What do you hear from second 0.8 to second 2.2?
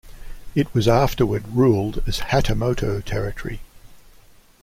afterward ruled